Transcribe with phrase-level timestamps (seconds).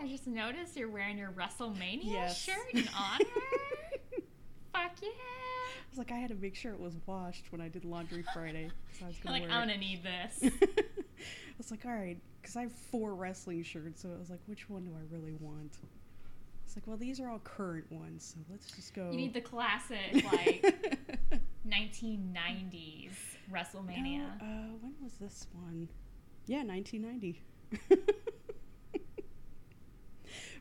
[0.00, 2.38] I just noticed you're wearing your WrestleMania Yes.
[2.38, 3.24] shirt in honor.
[4.72, 5.08] Fuck yeah.
[5.08, 8.24] I was like, I had to make sure it was washed when I did laundry
[8.32, 8.70] Friday.
[8.98, 9.72] So I was gonna like, wear I'm it.
[9.72, 10.52] gonna need this.
[10.62, 14.38] I was like, all right, because I have four wrestling shirts, so I was like,
[14.46, 15.76] which one do I really want?
[16.64, 19.10] It's like, well, these are all current ones, so let's just go.
[19.10, 23.10] You need the classic, like 1990s
[23.50, 24.18] WrestleMania.
[24.18, 25.88] No, uh, when was this one?
[26.46, 27.40] Yeah, 1990.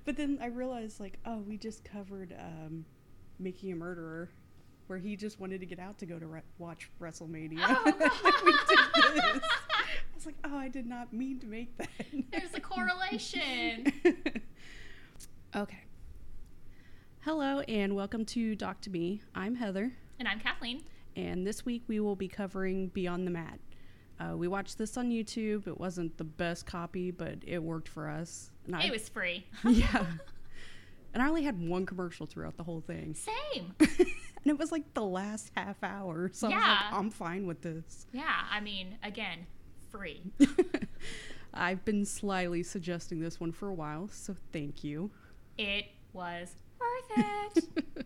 [0.08, 2.86] But then I realized, like, oh, we just covered um,
[3.40, 4.30] Making a Murderer,
[4.88, 7.60] where he just wanted to get out to go to re- watch WrestleMania.
[7.62, 8.10] Oh, And then
[8.46, 9.42] we did this.
[9.44, 11.90] I was like, oh, I did not mean to make that.
[12.32, 13.92] There's a correlation.
[15.58, 15.84] okay.
[17.26, 19.22] Hello, and welcome to Doc to Me.
[19.36, 19.92] I'm Heather.
[20.20, 20.84] and I'm Kathleen.
[21.18, 23.60] and this week we will be covering Beyond the Mat.
[24.22, 25.68] Uh, we watched this on YouTube.
[25.68, 28.52] It wasn't the best copy, but it worked for us.
[28.68, 29.46] And I, It was free.
[29.68, 30.06] yeah,
[31.14, 33.74] and I only had one commercial throughout the whole thing, Same.
[33.80, 34.06] and
[34.46, 36.30] it was like the last half hour.
[36.34, 36.68] So I was Yeah.
[36.92, 38.06] like, I'm fine with this.
[38.14, 39.48] Yeah, I mean, again,
[39.90, 40.22] free.
[41.54, 45.10] I've been slyly suggesting this one for a while, so thank you.
[45.58, 48.06] It was worth it.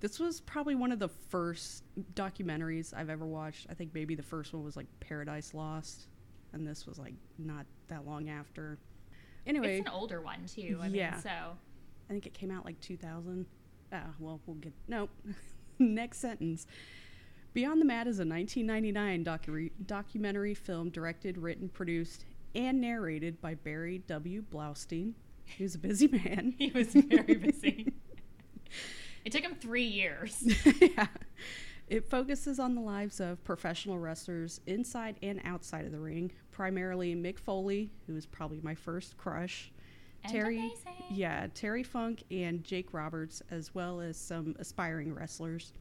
[0.00, 3.66] This was probably one of the first documentaries I've ever watched.
[3.70, 6.08] I think maybe the first one was like Paradise Lost,
[6.52, 8.78] and this was like not that long after.
[9.46, 10.78] Anyway, It's an older one too.
[10.82, 11.12] I Yeah.
[11.12, 13.46] mean, so I think it came out like 2000.
[13.92, 14.72] Ah, well, we'll get.
[14.88, 15.10] Nope.
[15.78, 16.66] Next sentence.
[17.52, 23.54] Beyond the Mat is a 1999 docu- documentary film directed, written, produced, and narrated by
[23.54, 24.42] Barry W.
[24.42, 25.12] Blaustein.
[25.44, 26.54] He was a busy man.
[26.58, 27.92] he was very busy.
[29.24, 30.42] it took him three years.
[30.80, 31.06] yeah.
[31.88, 37.14] It focuses on the lives of professional wrestlers inside and outside of the ring, primarily
[37.14, 39.70] Mick Foley, who was probably my first crush,
[40.24, 40.94] And Terry, amazing.
[41.10, 45.74] yeah, Terry Funk and Jake Roberts, as well as some aspiring wrestlers.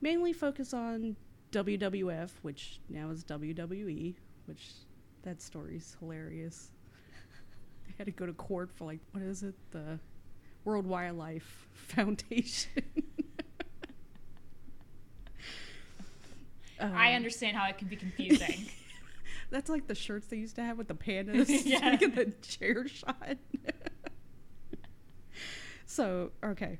[0.00, 1.16] Mainly focus on
[1.50, 4.14] WWF, which now is WWE,
[4.46, 4.68] which
[5.22, 6.70] that story's hilarious.
[7.88, 9.98] They had to go to court for like what is it, the
[10.64, 12.84] World Wildlife Foundation.
[16.78, 18.66] I Um, understand how it can be confusing.
[19.50, 21.48] That's like the shirts they used to have with the pandas.
[21.64, 21.98] Yeah.
[22.00, 23.36] In the chair shot.
[25.86, 26.78] so, okay.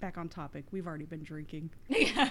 [0.00, 0.64] Back on topic.
[0.72, 1.70] We've already been drinking.
[1.88, 2.28] Yeah.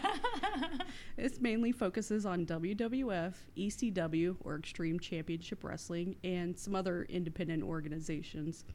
[1.15, 8.65] This mainly focuses on WWF, ECW, or Extreme Championship Wrestling, and some other independent organizations.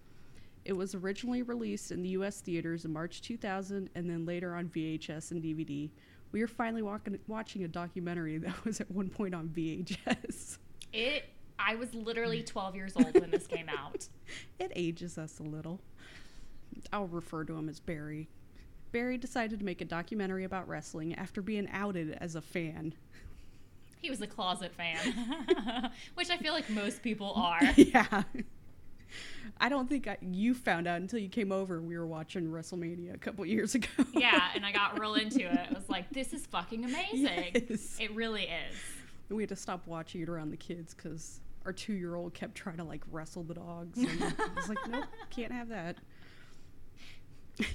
[0.64, 4.68] It was originally released in the US theaters in March 2000 and then later on
[4.68, 5.90] VHS and DVD.
[6.32, 10.58] We are finally walking, watching a documentary that was at one point on VHS.
[10.92, 11.24] It.
[11.58, 12.46] I was literally mm.
[12.46, 14.06] 12 years old when this came out.
[14.58, 15.80] It ages us a little.
[16.92, 18.28] I'll refer to him as Barry.
[18.90, 22.94] Barry decided to make a documentary about wrestling after being outed as a fan.
[24.00, 24.96] He was a closet fan,
[26.14, 27.62] which I feel like most people are.
[27.76, 28.22] yeah.
[29.60, 31.80] I don't think I, you found out until you came over.
[31.80, 33.88] We were watching WrestleMania a couple years ago.
[34.12, 35.68] Yeah, and I got real into it.
[35.70, 37.66] I was like, this is fucking amazing.
[37.68, 37.96] Yes.
[38.00, 38.76] It really is.
[39.28, 42.84] We had to stop watching it around the kids because our two-year-old kept trying to
[42.84, 43.98] like wrestle the dogs.
[43.98, 45.96] And I was like, nope, can't have that.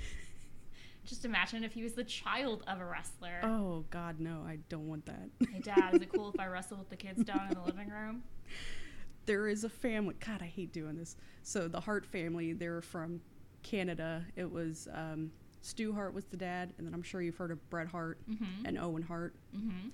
[1.06, 3.39] Just imagine if he was the child of a wrestler.
[3.44, 5.29] Oh God, no, I don't want that.
[5.51, 7.89] Hey, Dad, is it cool if I wrestle with the kids down in the living
[7.89, 8.23] room?
[9.25, 10.16] there is a family.
[10.25, 11.16] God, I hate doing this.
[11.44, 13.19] So the Hart family, they're from
[13.63, 14.23] Canada.
[14.35, 15.31] It was um,
[15.63, 18.66] Stu Hart was the dad, and then I'm sure you've heard of Bret Hart Mm-hmm.
[18.66, 19.33] and Owen Hart.
[19.57, 19.89] Mm-hmm.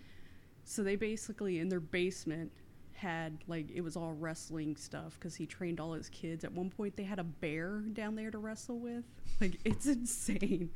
[0.70, 2.52] So they basically in their basement
[2.92, 6.44] had like it was all wrestling stuff because he trained all his kids.
[6.44, 9.06] At one point, they had a bear down there to wrestle with.
[9.40, 10.72] Like it's insane.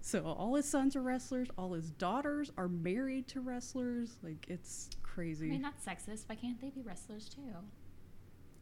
[0.00, 1.48] So all his sons are wrestlers.
[1.56, 4.16] All his daughters are married to wrestlers.
[4.22, 5.46] Like it's crazy.
[5.46, 6.28] I mean, that's sexist.
[6.28, 7.42] Why can't they be wrestlers too?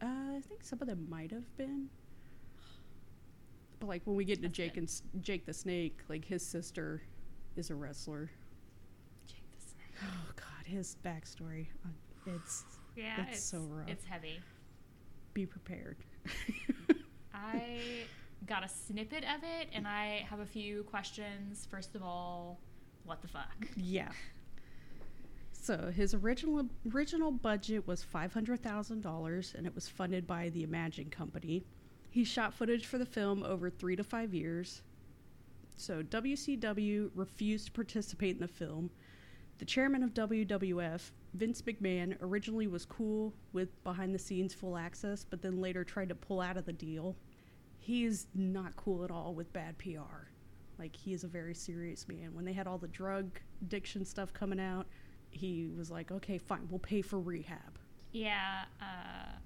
[0.01, 0.05] Uh,
[0.37, 1.89] I think some of them might have been.
[3.79, 4.91] But like when we get to That's Jake good.
[5.15, 7.01] and Jake the Snake, like his sister
[7.55, 8.29] is a wrestler.
[9.99, 10.21] Jake the Snake.
[10.27, 11.67] Oh God, his backstory.
[11.85, 12.63] Uh, It's
[12.95, 13.87] Yeah, It's so rough.
[13.89, 14.39] It's heavy.
[15.33, 15.97] be prepared.
[17.33, 17.79] I
[18.47, 21.67] got a snippet of it, and I have a few questions.
[21.69, 22.59] First of all,
[23.05, 23.67] what the fuck?
[23.75, 24.09] yeah.
[25.51, 30.49] So his original original budget was five hundred thousand dollars, and it was funded by
[30.49, 31.65] the Imagine Company.
[32.09, 34.81] He shot footage for the film over three to five years.
[35.75, 38.89] So WCW refused to participate in the film.
[39.57, 45.23] The chairman of WWF, Vince McMahon originally was cool with behind the scenes full access,
[45.23, 47.15] but then later tried to pull out of the deal.
[47.79, 50.29] He is not cool at all with bad PR.
[50.77, 52.35] Like, he is a very serious man.
[52.35, 54.85] When they had all the drug addiction stuff coming out,
[55.31, 57.79] he was like, okay, fine, we'll pay for rehab.
[58.11, 58.85] Yeah, uh,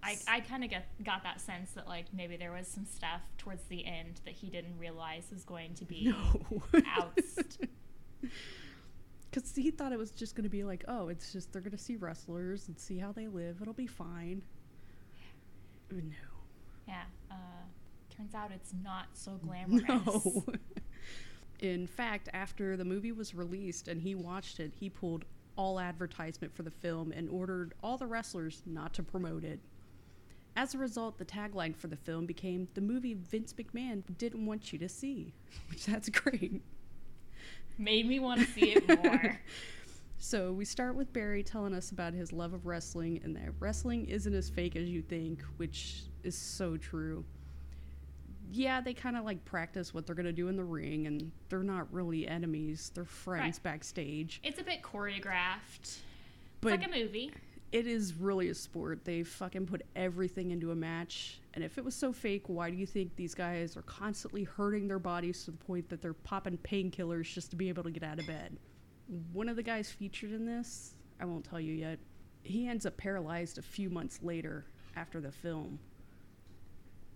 [0.04, 0.72] I, I kind of
[1.04, 4.50] got that sense that like maybe there was some stuff towards the end that he
[4.50, 6.14] didn't realize was going to be
[6.74, 6.82] No.
[6.98, 7.60] oust.
[9.32, 11.72] Because he thought it was just going to be like, oh, it's just they're going
[11.72, 13.62] to see wrestlers and see how they live.
[13.62, 14.42] It'll be fine.
[15.90, 16.02] No.
[16.88, 17.36] Yeah, uh,
[18.16, 19.88] turns out it's not so glamorous.
[19.88, 20.46] No.
[21.60, 25.26] In fact, after the movie was released and he watched it, he pulled
[25.56, 29.60] all advertisement for the film and ordered all the wrestlers not to promote it.
[30.56, 34.74] As a result, the tagline for the film became the movie Vince McMahon didn't want
[34.74, 35.34] you to see,
[35.70, 36.62] which that's great.
[37.82, 39.40] Made me want to see it more.
[40.24, 44.06] So we start with Barry telling us about his love of wrestling and that wrestling
[44.06, 47.26] isn't as fake as you think, which is so true.
[48.52, 51.32] Yeah, they kind of like practice what they're going to do in the ring and
[51.50, 53.64] they're not really enemies, they're friends Right.
[53.64, 54.40] backstage.
[54.44, 55.98] it's a bit choreographed.
[56.62, 57.32] But it's like a movie.
[57.72, 59.06] It is really a sport.
[59.06, 61.40] They fucking put everything into a match.
[61.54, 64.88] And if it was so fake, why do you think these guys are constantly hurting
[64.88, 68.04] their bodies to the point that they're popping painkillers just to be able to get
[68.04, 68.58] out of bed?
[69.34, 72.00] One of the guys featured in this, I won't tell you yet,
[72.44, 74.66] he ends up paralyzed a few months later
[74.96, 75.80] after the film.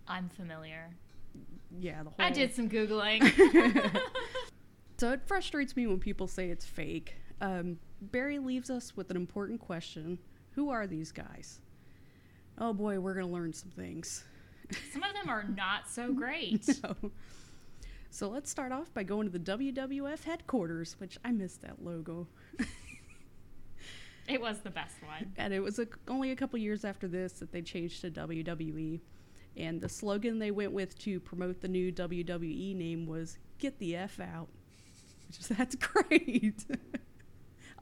[0.08, 0.90] I'm familiar.
[1.80, 2.26] Yeah, the whole.
[2.26, 3.22] I did some googling.
[4.98, 7.16] So it frustrates me when people say it's fake.
[7.42, 10.20] Um, Barry leaves us with an important question
[10.56, 11.60] Who are these guys?
[12.58, 14.24] Oh boy, we're going to learn some things.
[14.92, 16.68] some of them are not so great.
[16.84, 17.12] No.
[18.10, 22.28] So let's start off by going to the WWF headquarters, which I missed that logo.
[24.28, 25.32] It was the best one.
[25.38, 29.00] And it was a, only a couple years after this that they changed to WWE.
[29.58, 33.96] And the slogan they went with to promote the new WWE name was "Get the
[33.96, 34.50] F out,"
[35.28, 36.66] which is that's great.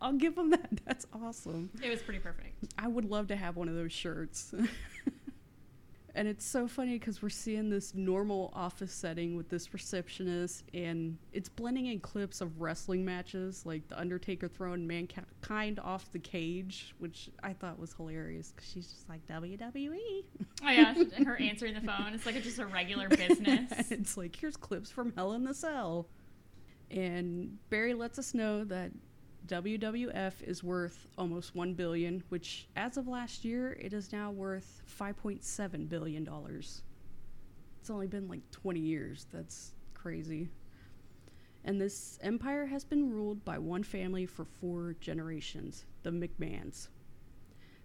[0.03, 0.69] I'll give them that.
[0.85, 1.69] That's awesome.
[1.81, 2.65] It was pretty perfect.
[2.77, 4.53] I would love to have one of those shirts.
[6.13, 11.17] and it's so funny because we're seeing this normal office setting with this receptionist, and
[11.31, 16.93] it's blending in clips of wrestling matches, like The Undertaker throwing Mankind off the cage,
[16.99, 20.25] which I thought was hilarious because she's just like WWE.
[20.65, 22.13] Oh yeah, and her answering the phone.
[22.13, 23.71] It's like it's just a regular business.
[23.89, 26.09] it's like, here's clips from Hell in the Cell.
[26.91, 28.91] And Barry lets us know that
[29.47, 34.81] WWF is worth almost 1 billion, which as of last year, it is now worth
[34.99, 36.83] 5.7 billion dollars.
[37.81, 39.27] It's only been like 20 years.
[39.33, 40.47] That's crazy.
[41.65, 46.87] And this empire has been ruled by one family for four generations, the McMahons.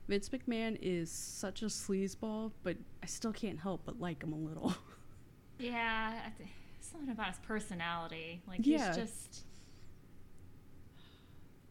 [0.08, 4.36] Vince McMahon is such a sleazeball, but I still can't help but like him a
[4.36, 4.74] little.
[5.60, 6.12] Yeah,
[6.80, 8.40] something about his personality.
[8.46, 8.86] Like Yeah.
[8.86, 9.40] he's just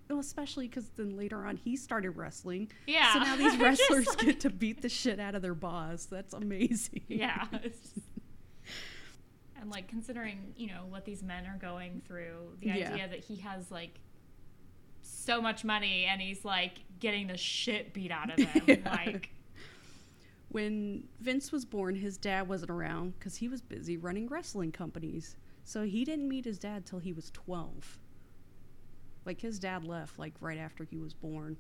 [0.09, 2.71] Well, especially because then later on he started wrestling.
[2.86, 3.13] yeah.
[3.13, 6.06] So now these wrestlers like- get to beat the shit out of their boss.
[6.06, 7.01] That's amazing.
[7.07, 7.45] Yeah.
[7.62, 8.00] just-
[9.59, 12.92] and like considering, you know, what these men are going through, the Yeah.
[12.94, 14.00] idea that he has like
[15.01, 18.63] so much money and he's like getting the shit beat out of him.
[18.68, 18.89] Yeah.
[18.89, 19.30] Like
[20.50, 25.35] When Vince was born, his dad wasn't around because he was busy running wrestling companies.
[25.66, 27.99] So he didn't meet his dad till he was 12.
[29.28, 31.57] Like his dad left like right after he was born.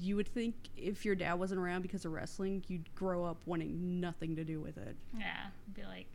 [0.00, 4.00] You would think if your dad wasn't around because of wrestling, you'd grow up wanting
[4.00, 4.96] nothing to do with it.
[5.16, 6.08] yeah, be like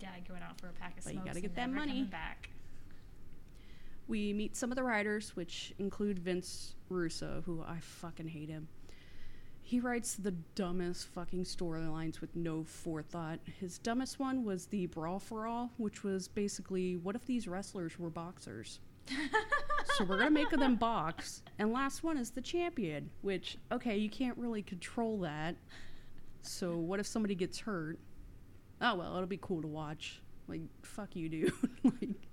[0.00, 2.02] dad going out for a pack of But you smokes gotta get that money.
[2.02, 2.50] back.
[4.08, 8.66] We meet some of the writers, which include Vince Russo, who I fucking hate him.
[9.62, 13.38] He writes the dumbest fucking storylines with no forethought.
[13.60, 17.96] His dumbest one was the Brawl for All, which was basically what if these wrestlers
[17.98, 18.80] were boxers?
[19.94, 21.42] So we're gonna make them box.
[21.58, 25.56] And last one is the champion, which okay, you can't really control that.
[26.42, 27.98] So what if somebody gets hurt?
[28.80, 30.20] Oh well, it'll be cool to watch.
[30.48, 31.52] Like fuck you, dude.
[31.84, 32.28] like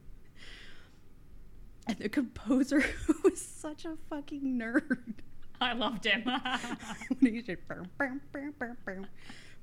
[1.88, 2.84] and the composer
[3.24, 5.14] was such a fucking nerd.
[5.60, 6.24] I loved him.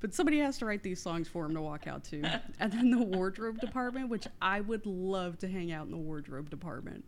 [0.01, 2.23] But somebody has to write these songs for him to walk out to.
[2.61, 6.51] And then the wardrobe department, which I would love to hang out in the wardrobe
[6.51, 7.05] department.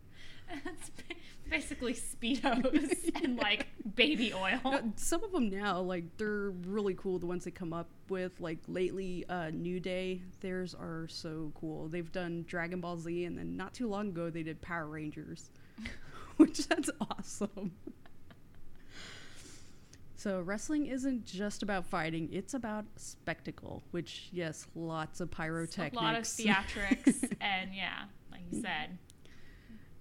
[0.65, 1.15] it's ba-
[1.49, 4.59] basically speedos and like baby oil.
[4.65, 7.19] Uh, Some of them now, like they're really cool.
[7.19, 11.87] The ones they come up with, like lately, uh, New Day, theirs are so cool.
[11.89, 15.51] They've done Dragon Ball Z, and then not too long ago they did Power Rangers,
[16.37, 17.71] which that's awesome.
[20.19, 23.83] So wrestling isn't just about fighting; it's about spectacle.
[23.91, 28.97] Which, yes, lots of pyrotechnics, a lot of theatrics, and yeah, like you said.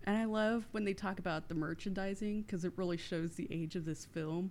[0.02, 3.76] And I love when they talk about the merchandising because it really shows the age
[3.76, 4.50] of this film.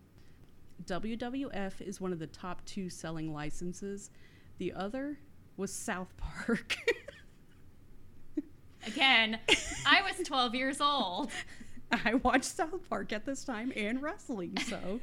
[0.86, 4.09] WWF is one of the top two selling licenses.
[4.59, 5.19] The other
[5.57, 6.77] was South Park.
[8.88, 9.38] Again,
[9.86, 11.29] I was 12 years old.
[12.05, 15.01] I watched South Park at this time and wrestling, so.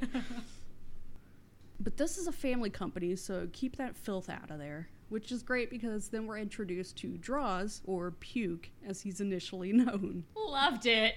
[1.79, 4.89] But this is a family company, so keep that filth out of there.
[5.09, 10.23] Which is great because then we're introduced to Droz, or Puke, as he's initially known.
[10.35, 11.15] Loved it.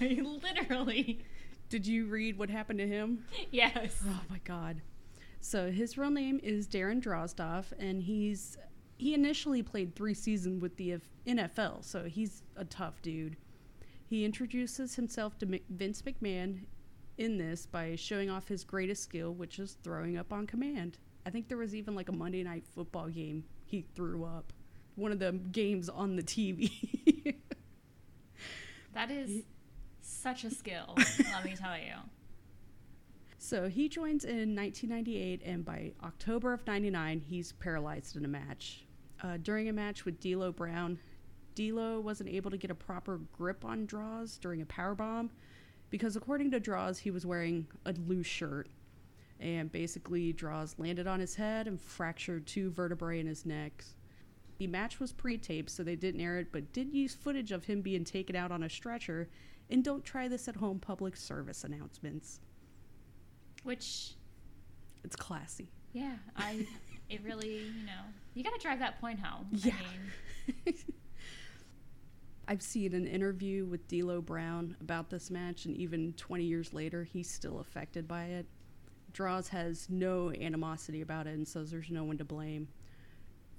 [0.00, 1.24] Literally.
[1.68, 3.24] Did you read what happened to him?
[3.50, 4.02] Yes.
[4.06, 4.82] Oh my god.
[5.40, 8.58] So his real name is Darren Drozdov, and he's
[8.98, 13.36] he initially played three seasons with the NFL, so he's a tough dude.
[14.04, 16.64] He introduces himself to Vince McMahon
[17.20, 20.98] in this by showing off his greatest skill, which is throwing up on command.
[21.26, 24.52] I think there was even like a Monday night football game he threw up.
[24.96, 26.72] One of the games on the TV.
[28.94, 29.42] that is
[30.00, 30.94] such a skill,
[31.32, 31.94] let me tell you.
[33.36, 38.86] So he joins in 1998, and by October of 99, he's paralyzed in a match.
[39.22, 40.98] Uh, during a match with D'Lo Brown,
[41.54, 45.30] D'Lo wasn't able to get a proper grip on Droz during a power bomb
[45.90, 48.68] because, according to Droz, he was wearing a loose shirt.
[49.40, 53.84] And basically, Droz landed on his head and fractured two vertebrae in his neck.
[54.58, 57.64] The match was pre taped, so they didn't air it, but did use footage of
[57.64, 59.28] him being taken out on a stretcher
[59.70, 62.40] and don't try this at home public service announcements.
[63.62, 64.14] Which.
[65.04, 65.70] It's classy.
[65.92, 66.66] Yeah, I.
[67.08, 68.02] it really, you know,
[68.34, 69.46] you got to drive that point home.
[69.52, 69.72] Yeah.
[69.74, 70.74] I mean.
[72.50, 77.04] I've seen an interview with D'Lo Brown about this match, and even 20 years later,
[77.04, 78.46] he's still affected by it.
[79.12, 82.66] Droz has no animosity about it and says there's no one to blame.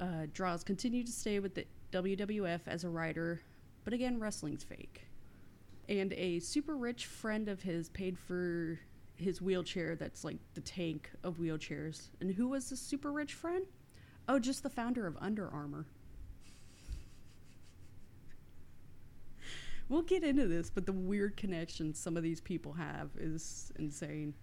[0.02, 3.40] Uh, Droz continued to stay with the WWF as a writer,
[3.86, 5.08] but again, wrestling's fake.
[5.88, 8.78] And a super rich friend of his paid for
[9.16, 12.10] his wheelchair that's like the tank of wheelchairs.
[12.20, 13.66] And who was this super rich friend?
[14.28, 15.86] Oh, just the founder of Under Armour.
[19.92, 24.34] We'll get into this, but the weird connections some of these people have is insane.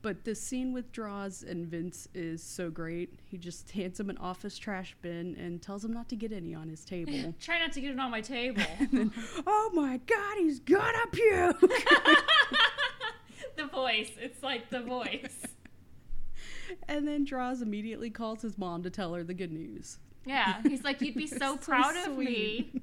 [0.00, 3.20] But this scene with Droz and Vince is so great.
[3.26, 6.54] He just hands him an office trash bin and tells him not to get any
[6.54, 7.34] on his table.
[7.40, 8.62] Try not to get it on my table.
[8.90, 9.12] then,
[9.46, 11.60] oh my god, he's gonna puke!
[13.56, 14.12] the voice.
[14.18, 15.42] It's like the voice.
[16.88, 19.98] and then Droz immediately calls his mom to tell her the good news.
[20.24, 22.06] Yeah, he's like, you'd be so, so proud sweet.
[22.06, 22.82] of me.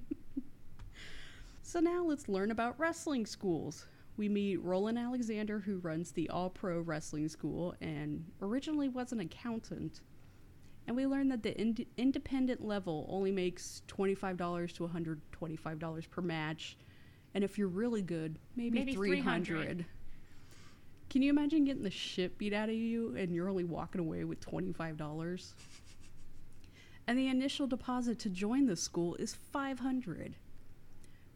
[1.63, 3.87] So now let's learn about wrestling schools.
[4.17, 9.21] We meet Roland Alexander, who runs the All Pro Wrestling School and originally was an
[9.21, 10.01] accountant.
[10.85, 16.77] And we learn that the ind- independent level only makes $25 to $125 per match.
[17.33, 19.45] And if you're really good, maybe, maybe 300.
[19.45, 19.85] 300.
[21.09, 24.25] Can you imagine getting the shit beat out of you and you're only walking away
[24.25, 25.53] with $25?
[27.07, 30.35] And the initial deposit to join the school is 500.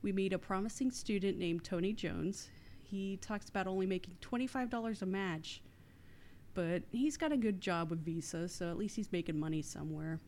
[0.07, 2.47] We meet a promising student named Tony Jones
[2.79, 5.61] he talks about only making $25 a match,
[6.53, 10.21] but he's got a good job with Visa, so at least he's making money somewhere.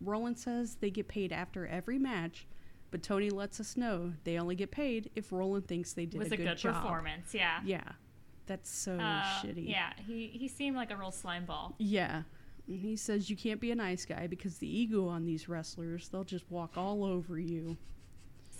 [0.00, 2.48] Roland says they get paid after every match,
[2.90, 6.32] but Tony lets us know they only get paid if Roland thinks they did was
[6.32, 6.82] a, good, good job.
[6.82, 7.32] performance.
[7.32, 7.60] Yeah.
[7.64, 7.84] Yeah.
[8.46, 9.70] That's so uh, shitty.
[9.70, 11.76] Yeah, he he seemed like a real slime ball.
[11.78, 12.22] Yeah.
[12.66, 16.24] He says you can't be a nice guy because the ego on these wrestlers, they'll
[16.24, 17.76] just walk all over you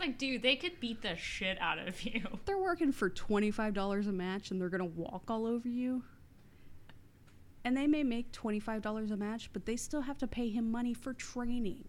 [0.01, 2.23] like, dude, they could beat the shit out of you.
[2.45, 6.03] They're working for $25 a match and they're going to walk all over you.
[7.65, 10.95] And they may make $25 a match, but they still have to pay him money
[10.95, 11.85] for training.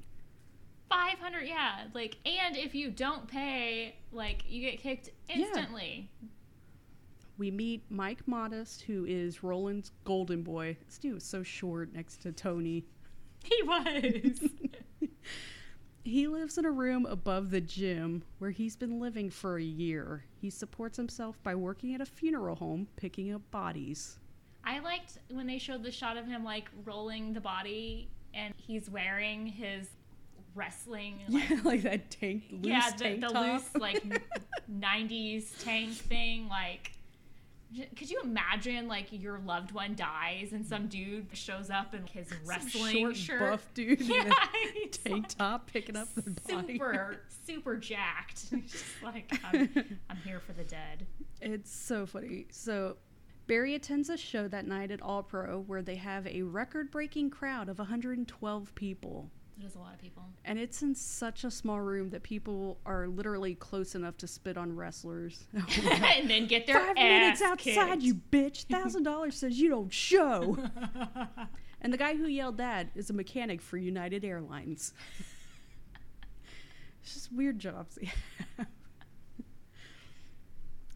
[0.89, 6.27] 500 yeah like and if you don't pay like you get kicked instantly yeah.
[7.37, 12.21] we meet mike modest who is roland's golden boy this dude was so short next
[12.21, 12.83] to tony
[13.45, 14.49] he was
[16.03, 20.23] He lives in a room above the gym where he's been living for a year.
[20.33, 24.17] He supports himself by working at a funeral home picking up bodies.
[24.63, 28.89] I liked when they showed the shot of him like rolling the body and he's
[28.89, 29.87] wearing his
[30.55, 34.03] wrestling like, yeah, like that tank loose yeah the, tank the loose like
[34.79, 36.91] 90s tank thing like
[37.95, 42.27] could you imagine like your loved one dies and some dude shows up in his
[42.45, 44.31] wrestling short, shirt, buff dude, yeah,
[44.91, 48.51] tank top, picking up the body, super, super jacked.
[48.67, 51.05] just like I'm, I'm here for the dead.
[51.41, 52.47] It's so funny.
[52.51, 52.97] So
[53.47, 57.29] Barry attends a show that night at All Pro where they have a record breaking
[57.29, 59.29] crowd of 112 people.
[59.61, 60.23] That is a lot of people.
[60.43, 64.57] And it's in such a small room that people are literally close enough to spit
[64.57, 65.45] on wrestlers.
[65.53, 68.01] and then get their Five ass minutes outside, kicked.
[68.01, 68.65] you bitch.
[68.69, 70.57] Thousand dollars says you don't show.
[71.81, 74.93] and the guy who yelled that is a mechanic for United Airlines.
[77.03, 77.99] it's just weird jobs.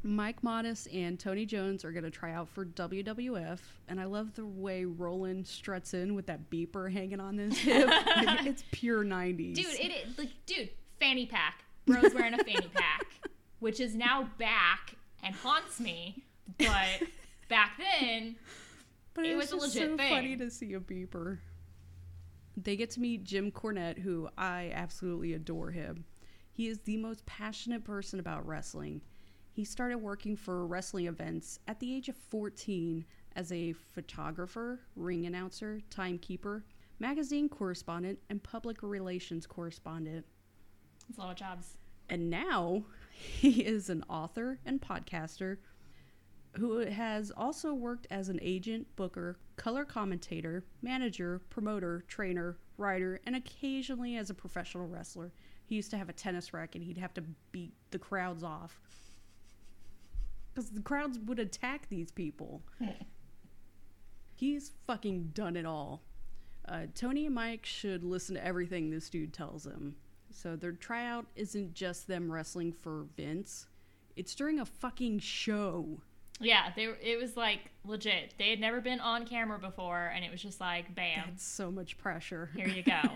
[0.05, 3.57] Mike Modest and Tony Jones are going to try out for WWF,
[3.87, 7.87] and I love the way Roland struts in with that beeper hanging on his hip.
[7.87, 10.69] Like, it's pure '90s, Dude, it is like dude,
[10.99, 11.63] fanny pack.
[11.87, 13.05] Bro's wearing a fanny pack,
[13.59, 16.23] which is now back and haunts me.
[16.59, 17.01] But
[17.49, 18.35] back then,
[19.15, 20.09] But It it was was a legit so thing.
[20.11, 21.39] funny to see a beeper.
[22.55, 26.05] They get to meet Jim Cornette, who I absolutely adore him.
[26.53, 29.01] He is the most passionate person about wrestling.
[29.55, 33.05] He started working for wrestling events at the age of 14
[33.37, 36.65] as a photographer, ring announcer, timekeeper,
[36.99, 40.25] magazine correspondent, and public relations correspondent.
[41.07, 41.77] it's a lot of jobs.
[42.09, 45.59] And now he is an author and podcaster
[46.57, 53.37] who has also worked as an agent, booker, color commentator, manager, promoter, trainer, writer, and
[53.37, 55.31] occasionally as a professional wrestler.
[55.65, 56.81] He used to have a tennis racket.
[56.81, 58.81] He'd have to beat the crowds off.
[60.55, 62.63] Because the crowds would attack these people.
[64.35, 66.01] He's fucking done it all.
[66.67, 69.95] Uh, Tony and Mike should listen to everything this dude tells them.
[70.31, 73.67] So their tryout isn't just them wrestling for Vince.
[74.15, 75.99] It's during a fucking show.
[76.39, 78.33] Yeah, they it was like legit.
[78.37, 81.71] They had never been on camera before, and it was just like, bam, That's so
[81.71, 82.49] much pressure.
[82.55, 83.01] here you go.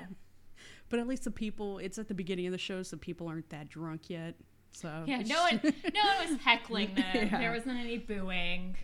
[0.90, 3.48] But at least the people, it's at the beginning of the show, so people aren't
[3.52, 4.34] that drunk yet.
[4.72, 5.70] So Yeah, no one, no
[6.04, 7.06] one was heckling them.
[7.14, 7.40] Yeah.
[7.40, 8.76] There wasn't any booing.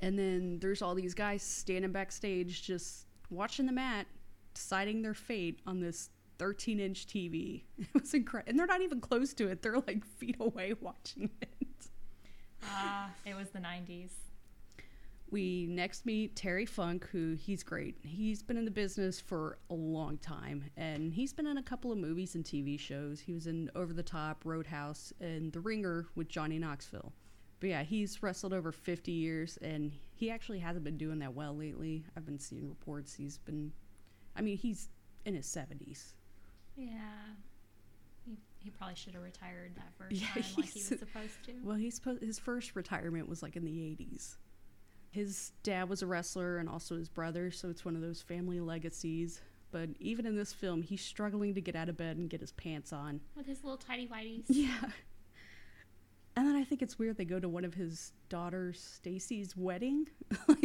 [0.00, 4.06] And then there's all these guys standing backstage just watching the mat,
[4.54, 7.62] deciding their fate on this 13 inch TV.
[7.78, 8.50] It was incredible.
[8.50, 11.48] And they're not even close to it, they're like feet away watching it.
[12.64, 14.10] Ah, it was the '90s.
[15.30, 17.96] We next meet Terry Funk, who he's great.
[18.02, 21.92] He's been in the business for a long time, and he's been in a couple
[21.92, 23.20] of movies and TV shows.
[23.20, 27.12] He was in Over the Top, Roadhouse, and The Ringer with Johnny Knoxville.
[27.60, 31.54] But yeah, he's wrestled over 50 years, and he actually hasn't been doing that well
[31.54, 32.04] lately.
[32.16, 33.72] I've been seeing reports he's been,
[34.34, 34.88] I mean, he's
[35.26, 36.12] in his 70s.
[36.76, 36.86] Yeah.
[38.24, 41.52] He, he probably should have retired that first Yeah, time like he was supposed to.
[41.62, 44.36] Well, he's his first retirement was like in the 80s.
[45.10, 48.60] His dad was a wrestler and also his brother, so it's one of those family
[48.60, 49.40] legacies.
[49.70, 52.52] But even in this film, he's struggling to get out of bed and get his
[52.52, 53.20] pants on.
[53.36, 54.44] With his little tidy whities.
[54.48, 54.90] Yeah.
[56.36, 60.06] And then I think it's weird they go to one of his daughters, Stacy's wedding.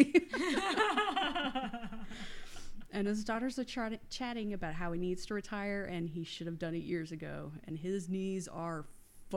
[2.92, 6.46] and his daughters are chat- chatting about how he needs to retire and he should
[6.46, 7.52] have done it years ago.
[7.66, 8.86] And his knees are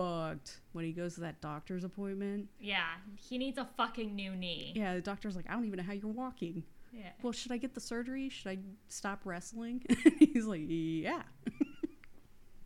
[0.00, 2.48] fucked when he goes to that doctor's appointment.
[2.61, 2.85] yeah,
[3.16, 4.72] he needs a fucking new knee.
[4.76, 6.62] Yeah, the doctor's like, I don't even know how you're walking.
[6.92, 7.09] Yeah.
[7.22, 8.28] Well, should I get the surgery?
[8.28, 9.82] Should I stop wrestling?
[10.18, 11.22] He's like, yeah.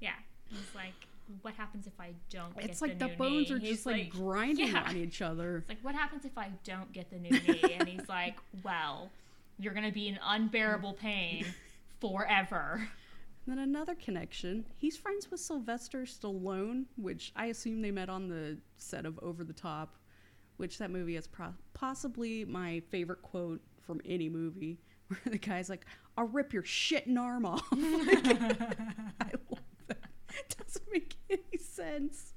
[0.01, 0.13] Yeah.
[0.49, 0.95] He's like,
[1.43, 3.57] what happens if I don't get It's like the the bones knee?
[3.57, 4.85] are He's just like, grinding yeah.
[4.89, 5.59] on each other.
[5.59, 7.77] It's like, what happens if I don't get the new knee?
[7.79, 9.11] And he's like, well,
[9.59, 11.45] you're going to be in unbearable pain
[12.01, 12.89] forever.
[13.51, 14.65] Then another connection.
[14.77, 19.43] He's friends with Sylvester Stallone, which I assume they met on the set of Over
[19.43, 19.97] the Top,
[20.59, 25.69] which that movie is pro- possibly my favorite quote from any movie, where the guy's
[25.69, 25.85] like,
[26.17, 28.25] "I'll rip your shitting arm off." Like,
[29.21, 30.05] I love that.
[30.29, 32.35] It doesn't make any sense.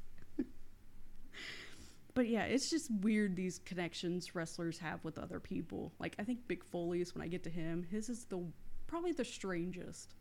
[2.15, 5.93] But yeah, it's just weird these connections wrestlers have with other people.
[5.99, 8.43] Like I think Mick Foley's when I get to him, his is the
[8.87, 10.15] probably the strangest.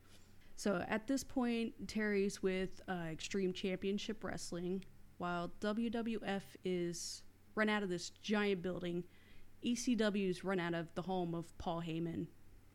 [0.62, 4.84] So at this point, Terry's with uh, Extreme Championship Wrestling,
[5.18, 7.24] while WWF is
[7.56, 9.02] run out of this giant building.
[9.64, 12.28] ECW's run out of the home of Paul Heyman,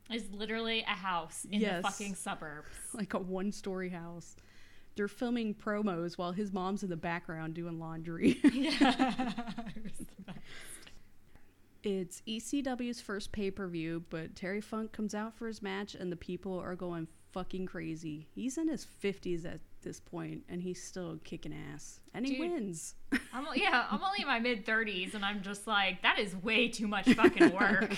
[0.10, 1.78] It's literally a house in Yes.
[1.78, 2.67] the fucking suburbs.
[2.93, 4.36] like a one-story house.
[4.97, 8.38] They're filming promos while his mom's in the background doing laundry.
[8.54, 9.32] yeah.
[11.84, 16.12] It's ECW's first pay per view, but Terry Funk comes out for his match, and
[16.12, 18.26] the people are going fucking crazy.
[18.34, 22.00] He's in his 50s at this point, and he's still kicking ass.
[22.15, 22.95] And he wins.
[23.32, 26.67] I'm, yeah, I'm only in my mid 30s, and I'm just like, that is way
[26.67, 27.95] too much fucking work.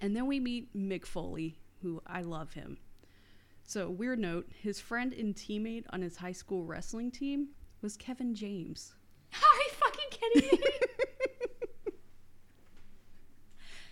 [0.00, 2.78] And then we meet Mick Foley, who I love him.
[3.62, 8.34] So, weird note his friend and teammate on his high school wrestling team was Kevin
[8.34, 8.92] James.
[9.32, 10.68] Are you fucking kidding me?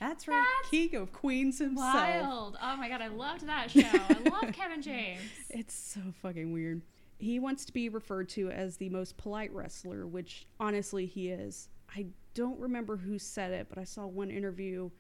[0.03, 1.95] That's right, That's King of Queens himself.
[1.95, 2.59] Wild.
[2.61, 3.83] Oh my god, I loved that show.
[3.85, 5.21] I love Kevin James.
[5.49, 6.83] It's so fucking weird.
[7.19, 11.69] He wants to be referred to as the most polite wrestler, which honestly he is.
[11.95, 14.91] I don't remember who said it, but I saw one interview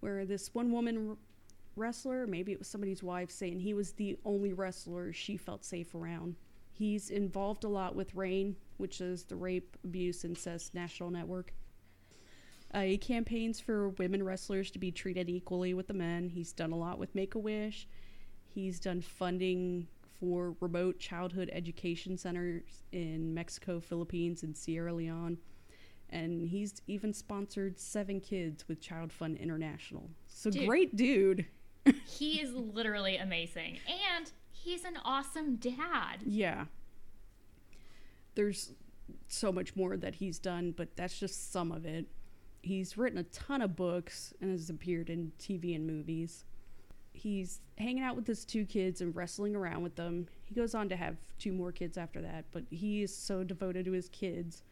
[0.00, 1.16] where this one woman
[1.74, 5.94] wrestler, maybe it was somebody's wife, saying he was the only wrestler she felt safe
[5.94, 6.36] around.
[6.70, 11.54] He's involved a lot with RAINN, which is the Rape, Abuse, Incest National Network.
[12.74, 16.28] Uh, he campaigns for women wrestlers to be treated equally with the men.
[16.28, 17.86] He's done a lot with Make a Wish.
[18.52, 19.86] He's done funding
[20.18, 25.38] for remote childhood education centers in Mexico, Philippines, and Sierra Leone.
[26.10, 30.10] And he's even sponsored seven kids with Child Fund International.
[30.26, 30.66] So Dude.
[30.66, 31.46] great dude.
[32.06, 33.78] He is literally amazing.
[34.16, 36.22] And he's an awesome dad.
[36.24, 36.64] Yeah.
[38.34, 38.72] There's
[39.28, 42.06] so much more that he's done, but that's just some of it.
[42.64, 46.46] He's written a ton of books and has appeared in TV and movies.
[47.12, 50.28] He's hanging out with his two kids and wrestling around with them.
[50.46, 53.84] He goes on to have two more kids after that, but he is so devoted
[53.84, 54.62] to his kids,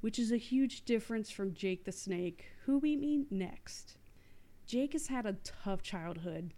[0.00, 3.98] which is a huge difference from Jake the Snake, who we meet next.
[4.66, 6.54] Jake has had a tough childhood.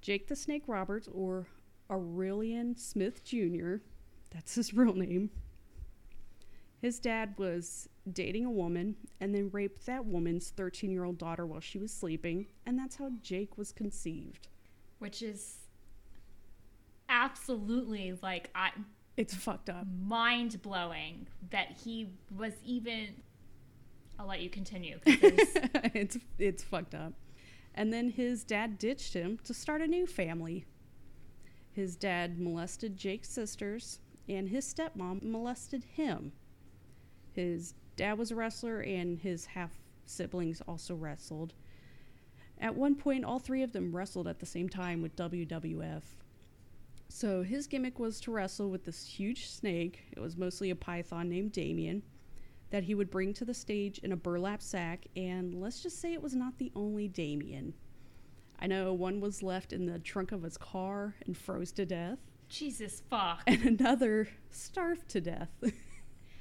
[0.00, 1.48] Jake the Snake Roberts, or
[1.90, 3.78] Aurelian Smith Jr.,
[4.30, 5.30] that's his real name.
[6.80, 11.44] His dad was dating a woman and then raped that woman's 13 year old daughter
[11.46, 14.48] while she was sleeping, and that's how Jake was conceived.
[14.98, 15.56] Which is
[17.08, 18.70] absolutely like I
[19.16, 19.86] It's fucked up.
[20.06, 23.08] mind blowing that he was even
[24.18, 24.98] I'll let you continue.
[25.06, 27.12] it's it's fucked up.
[27.74, 30.64] And then his dad ditched him to start a new family.
[31.72, 36.32] His dad molested Jake's sisters, and his stepmom molested him.
[37.38, 39.70] His dad was a wrestler, and his half
[40.06, 41.54] siblings also wrestled.
[42.60, 46.02] At one point, all three of them wrestled at the same time with WWF.
[47.08, 50.02] So his gimmick was to wrestle with this huge snake.
[50.10, 52.02] It was mostly a python named Damien
[52.70, 56.12] that he would bring to the stage in a burlap sack, and let's just say
[56.12, 57.72] it was not the only Damien.
[58.58, 62.18] I know one was left in the trunk of his car and froze to death,
[62.48, 63.44] Jesus fuck.
[63.46, 65.50] and another starved to death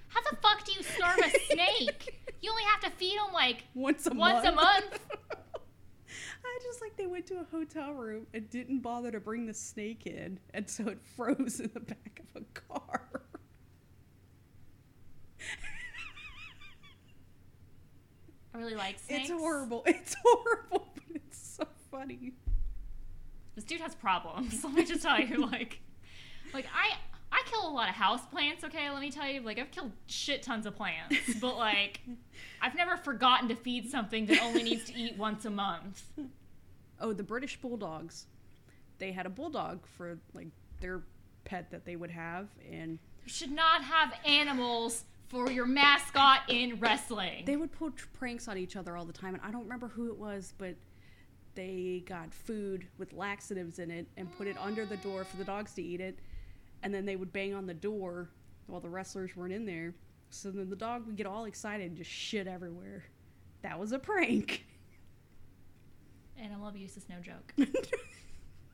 [0.08, 2.14] How the fuck do you starve a snake?
[2.40, 4.46] You only have to feed them like once a once month.
[4.46, 5.00] a month.
[6.46, 9.56] I just like they went to a hotel room and didn't bother to bring the
[9.56, 13.02] snake in, and so it froze in the back of a car.
[18.54, 19.30] I really like snakes.
[19.30, 19.84] It's horrible.
[19.86, 22.34] It's horrible, but it's so funny.
[23.56, 24.64] This dude has problems.
[24.64, 25.80] Let me just tell you, like,
[26.54, 27.17] like I I
[27.50, 28.64] kill a lot of house plants.
[28.64, 32.02] Okay, let me tell you, like I've killed shit tons of plants, but like
[32.62, 36.04] I've never forgotten to feed something that only needs to eat once a month.
[37.00, 38.26] Oh, the British Bulldogs.
[38.98, 40.48] They had a bulldog for like
[40.82, 41.04] their
[41.46, 46.80] pet that they would have, and You should not have animals for your mascot in
[46.80, 47.46] wrestling.
[47.46, 49.36] they would pull pranks on each other all the time.
[49.36, 50.74] And I don't remember who it was, but
[51.54, 55.44] they got food with laxatives in it and put it under the door for the
[55.44, 56.18] dogs to eat it,
[56.88, 58.30] and then they would bang on the door
[58.68, 59.94] while the wrestlers weren't in there.
[60.30, 63.04] So then the dog would get all excited and just shit everywhere.
[63.62, 64.66] That was a prank.
[66.42, 67.54] Animal abuse is no joke.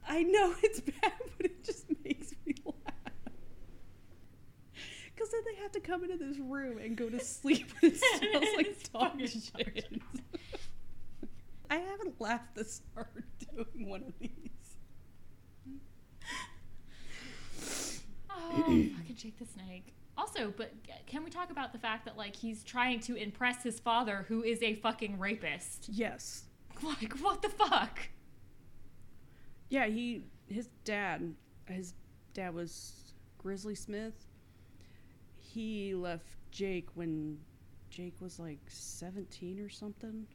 [0.08, 3.24] I know it's bad, but it just makes me laugh.
[5.16, 8.46] Because then they have to come into this room and go to sleep it smells
[8.56, 9.92] like dog shit.
[11.72, 13.24] I haven't laughed this hard
[13.56, 14.53] doing one of these.
[18.52, 18.62] Oh,
[18.98, 19.94] fucking Jake the Snake.
[20.18, 20.72] Also, but
[21.08, 24.44] can we talk about the fact that like he's trying to impress his father, who
[24.44, 25.90] is a fucking rapist?
[25.90, 26.44] Yes.
[26.82, 28.00] Like, what the fuck?
[29.70, 31.34] Yeah, he his dad
[31.68, 31.94] his
[32.34, 34.28] dad was Grizzly Smith.
[35.38, 37.38] He left Jake when
[37.90, 40.26] Jake was like 17 or something.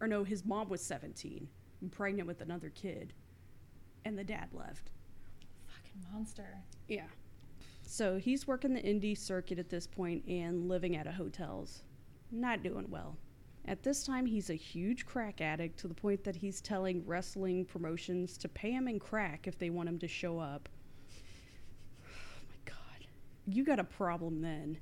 [0.00, 1.48] Or no, his mom was 17
[1.80, 3.12] and pregnant with another kid.
[4.04, 4.90] And the dad left.
[5.66, 6.58] Fucking monster.
[6.88, 7.06] Yeah.
[7.82, 11.82] So he's working the indie circuit at this point and living out of hotels.
[12.30, 13.16] Not doing well.
[13.68, 17.64] At this time, he's a huge crack addict to the point that he's telling wrestling
[17.64, 20.68] promotions to pay him in crack if they want him to show up.
[22.08, 23.06] Oh my god.
[23.46, 24.78] You got a problem then.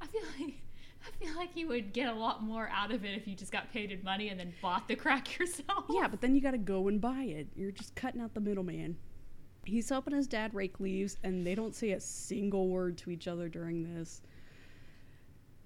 [0.00, 0.54] I feel like
[1.06, 3.52] I feel like you would get a lot more out of it if you just
[3.52, 5.84] got paid in money and then bought the crack yourself.
[5.88, 7.48] Yeah, but then you got to go and buy it.
[7.56, 8.96] You're just cutting out the middleman.
[9.68, 13.28] He's helping his dad rake leaves, and they don't say a single word to each
[13.28, 14.22] other during this.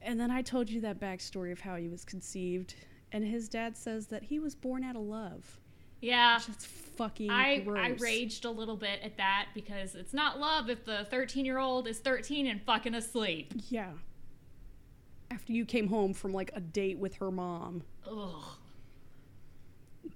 [0.00, 2.74] And then I told you that backstory of how he was conceived.
[3.12, 5.60] And his dad says that he was born out of love.
[6.00, 6.40] Yeah.
[6.44, 7.78] That's fucking I, gross.
[7.78, 11.58] I raged a little bit at that because it's not love if the 13 year
[11.58, 13.52] old is 13 and fucking asleep.
[13.68, 13.92] Yeah.
[15.30, 17.84] After you came home from like a date with her mom.
[18.10, 18.42] Ugh.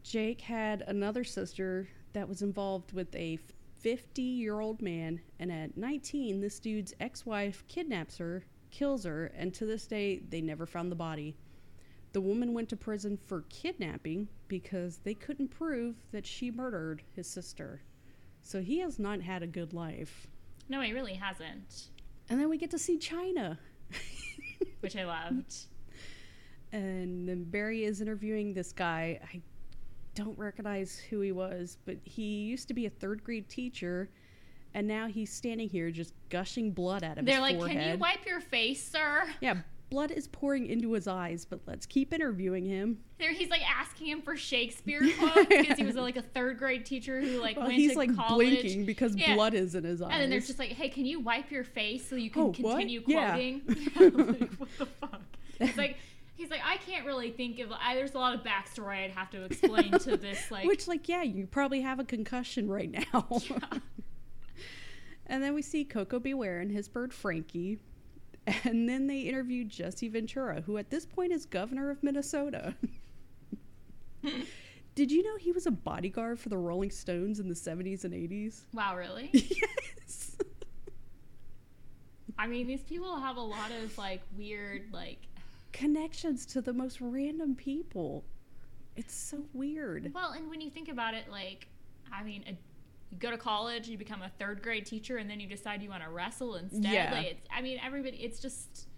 [0.03, 3.38] Jake had another sister that was involved with a
[3.87, 9.27] 50 year old man, and at 19, this dude's ex wife kidnaps her, kills her,
[9.27, 11.37] and to this day, they never found the body.
[12.12, 17.29] The woman went to prison for kidnapping because they couldn't prove that she murdered his
[17.29, 17.81] sister.
[18.42, 20.27] So he has not had a good life.
[20.68, 21.90] No, he really hasn't,
[22.29, 23.57] And then we get to see Chyna.
[24.81, 25.55] which I loved.
[26.72, 29.20] and then Barry is interviewing this guy.
[29.33, 29.42] I
[30.16, 34.11] don't recognize who he was, but he used to be a third grade teacher,
[34.74, 37.79] and now he's standing here just gushing blood out of They're his like, forehead.
[37.79, 39.24] can you wipe your face, sir?
[39.40, 39.59] yeah,
[39.90, 42.98] blood is pouring into his eyes, but let's keep interviewing him.
[43.18, 46.85] There, he's like asking him for Shakespeare quotes because he was like a third grade
[46.85, 48.61] teacher who like Well, went he's to like college.
[48.62, 49.35] blinking because Yeah.
[49.35, 50.11] blood is in his eyes.
[50.12, 52.50] And then they're just like, hey, can you wipe your face so you can Oh,
[52.52, 53.31] continue Yeah.
[53.33, 53.62] quoting?
[53.96, 55.22] Yeah, like, what the fuck?
[55.61, 55.96] He's like,
[56.37, 57.72] he's like, I can't really think of.
[57.72, 60.51] I, there's a lot of backstory I'd have to explain to this.
[60.51, 63.27] Like, Which, like, yeah, you probably have a concussion right now.
[63.49, 63.59] Yeah.
[65.27, 66.35] and then we see Koko B.
[66.35, 67.79] Ware and his bird Frankie.
[68.64, 72.77] And then they interview Jesse Ventura, who at this point is governor of Minnesota.
[74.94, 78.14] Did you know he was a bodyguard for the Rolling Stones in the 70s and
[78.14, 78.62] 80s?
[78.72, 79.31] wow, really?
[79.33, 80.37] yes.
[82.38, 85.18] I mean, these people have a lot of like weird, like.
[85.77, 88.25] Connections to the most random people.
[88.97, 90.11] It's so weird.
[90.15, 91.69] Well, and when you think about it, like,
[92.11, 92.51] I mean, a,
[93.11, 95.91] you go to college, you become a third grade teacher, and then you decide you
[95.91, 96.85] want to wrestle instead.
[96.85, 97.12] Yeah.
[97.12, 98.17] Like, I mean, everybody.
[98.17, 98.89] It's just.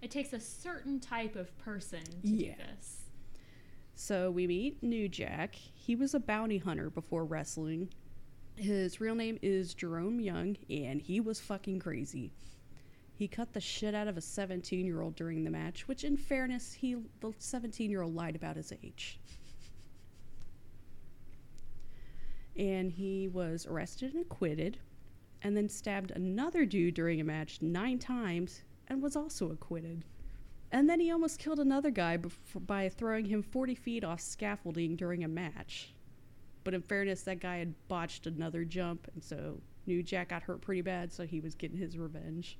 [0.00, 2.54] It takes a certain type of person to Yeah.
[2.56, 3.02] do this.
[3.94, 5.54] So we meet New Jack.
[5.56, 7.88] He was a bounty hunter before wrestling.
[8.56, 12.32] His real name is Jerome Young, and he was fucking crazy.
[13.22, 16.16] He cut the shit out of a 17 year old during the match, which, in
[16.16, 19.20] fairness, he the 17 year old lied about his age.
[22.56, 24.78] And he was arrested and acquitted,
[25.40, 30.04] and then stabbed another dude during a match nine times and was also acquitted.
[30.72, 32.18] And then he almost killed another guy
[32.66, 35.94] by throwing him 40 feet off scaffolding during a match.
[36.64, 40.60] But in fairness, that guy had botched another jump, and so New Jack got hurt
[40.60, 42.58] pretty bad, so he was getting his revenge.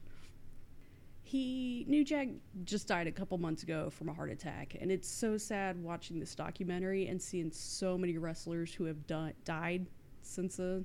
[1.32, 2.28] He New Jack
[2.64, 6.20] just died a couple months ago from a heart attack, and it's so sad watching
[6.20, 9.86] this documentary and seeing so many wrestlers who have di- died
[10.20, 10.84] since then.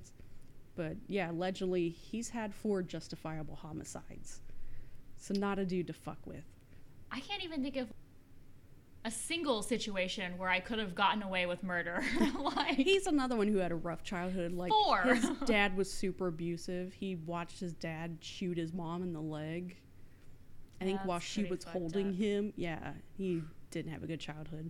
[0.78, 4.40] But yeah, allegedly he's had four justifiable homicides,
[5.18, 6.46] so not a dude to fuck with.
[7.12, 7.90] I can't even think of
[9.04, 12.06] a single situation where I could have gotten away with murder.
[12.40, 14.54] like, He's another one who had a rough childhood.
[14.54, 15.14] Like Four.
[15.14, 16.94] his dad was super abusive.
[16.94, 19.76] He watched his dad shoot his mom in the leg.
[20.80, 22.16] I think while she was holding up.
[22.16, 24.70] him, yeah, he didn't have a good childhood.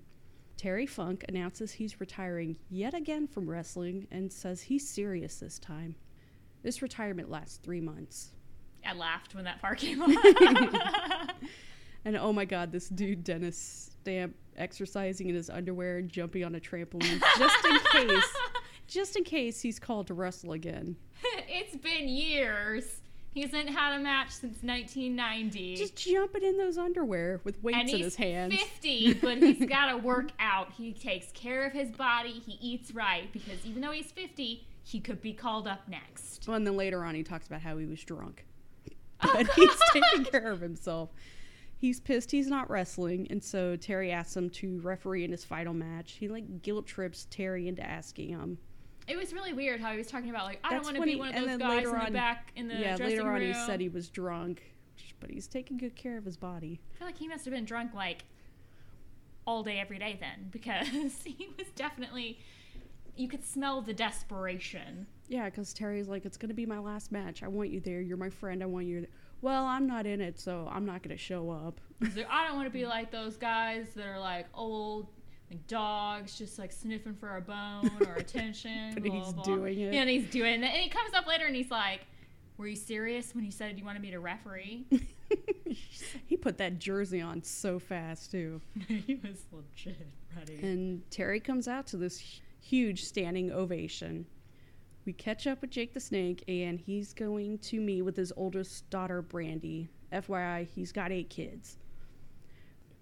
[0.55, 5.95] Terry Funk announces he's retiring yet again from wrestling and says he's serious this time.
[6.63, 8.31] This retirement lasts three months.
[8.85, 10.17] I laughed when that part came on.
[12.07, 16.55] And oh my god, this dude Dennis Stamp exercising in his underwear and jumping on
[16.55, 18.35] a trampoline just in case,
[18.87, 20.95] just in case he's called to wrestle again.
[21.49, 23.01] it's been years.
[23.37, 25.75] He hasn't had a match since 1990.
[25.75, 28.55] Just jumping in those underwear with weights and in his hands.
[28.55, 30.71] 50, but he's got to work out.
[30.75, 32.31] He takes care of his body.
[32.31, 36.47] He eats right because even though he's 50, he could be called up next.
[36.47, 38.43] Well, and then later on, he talks about how he was drunk,
[39.21, 41.11] Oh, but he's taking care of himself.
[41.75, 45.75] He's pissed he's not wrestling, and so Terry asks him to referee in his final
[45.75, 46.13] match.
[46.13, 48.57] He like guilt trips Terry into asking him.
[49.07, 51.11] It was really weird how he was talking about like I don't want to be
[51.11, 53.39] he- one of those guys in the on- back in the yeah, dressing later on
[53.39, 53.47] room.
[53.47, 54.63] he said he was drunk,
[55.19, 56.81] but he's taking good care of his body.
[56.93, 58.25] I feel like he must have been drunk like
[59.45, 60.87] all day every day then because
[61.23, 62.39] he was definitely
[63.15, 65.07] you could smell the desperation.
[65.27, 67.43] Yeah, because Terry's like, it's gonna be my last match.
[67.43, 67.99] I want you there.
[68.01, 68.61] You're my friend.
[68.61, 69.01] I want you.
[69.01, 69.09] There.
[69.41, 71.81] Well, I'm not in it, so I'm not gonna show up.
[72.01, 75.07] I don't want to be like those guys that are like old,
[75.49, 78.91] like dogs, just like sniffing for a bone or attention.
[78.93, 79.43] But blah, he's blah.
[79.43, 79.93] doing it.
[79.93, 80.73] Yeah, and he's doing it.
[80.73, 82.01] And he comes up later and he's like,
[82.57, 84.85] Were you serious when you said you wanted me to referee?
[86.27, 88.61] he put that jersey on so fast too.
[88.87, 90.59] he was legit ready.
[90.61, 94.25] And Terry comes out to this huge standing ovation.
[95.05, 98.89] We catch up with Jake the Snake, and he's going to meet with his oldest
[98.89, 99.87] daughter, Brandy.
[100.11, 101.77] FYI, he's got eight kids.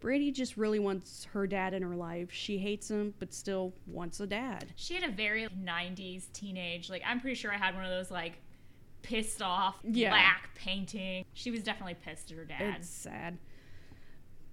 [0.06, 2.32] Brandy just really wants her dad in her life.
[2.32, 4.68] She hates him, but still wants a dad.
[4.76, 8.12] She had a very 90s teenage, like, I'm pretty sure I had one of those,
[8.12, 8.34] like,
[9.02, 10.12] pissed off Yeah.
[10.12, 11.26] black painting.
[11.34, 12.76] She was definitely pissed at her dad.
[12.78, 13.40] It's sad.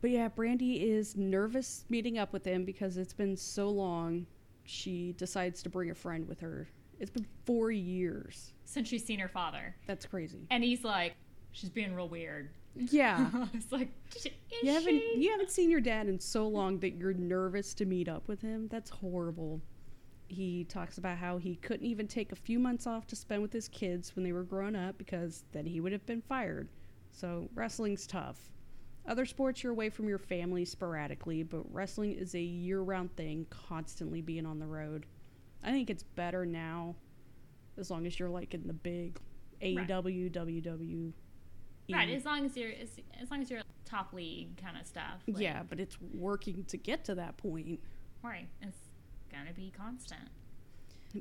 [0.00, 4.24] But yeah, Brandy is nervous meeting up with him because it's been so long.
[4.64, 6.66] She decides to bring a friend with her.
[6.98, 8.54] It's been four years.
[8.64, 9.76] since she's seen her father.
[9.86, 10.46] That's crazy.
[10.50, 11.12] And he's like,
[11.50, 12.48] she's being real weird.
[12.74, 13.28] Yeah.
[13.54, 13.90] it's like,
[14.62, 15.14] You haven't she?
[15.16, 18.40] you haven't seen your dad in so long that you're nervous to meet up with
[18.40, 18.68] him.
[18.68, 19.60] That's horrible.
[20.28, 23.52] He talks about how he couldn't even take a few months off to spend with
[23.52, 26.68] his kids when they were growing up because then he would have been fired.
[27.10, 28.38] So wrestling's tough.
[29.06, 34.22] Other sports you're away from your family sporadically, but wrestling is a year-round thing, constantly
[34.22, 35.04] being on the road.
[35.62, 36.94] I think it's better now
[37.76, 39.18] as long as you're like in the big
[39.60, 39.76] Right.
[39.88, 41.12] AEW, WWE.
[41.90, 42.90] Right, as long as you're as,
[43.20, 45.22] as long as you're top league kind of stuff.
[45.26, 47.80] like, yeah, but it's working to get to that point.
[48.22, 48.48] right.
[48.62, 48.78] It's
[49.30, 50.28] gonna be constant.